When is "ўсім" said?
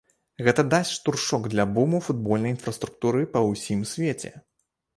3.51-3.87